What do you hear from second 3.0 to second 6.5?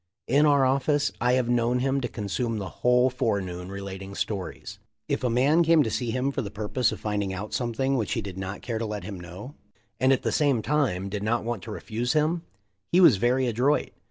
fore noon relating stories. If a man came to see him for the